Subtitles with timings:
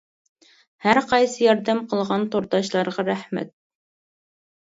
[0.85, 3.53] ھەر قايسى ياردەم قىلغان تورداشلارغا رەھمەت.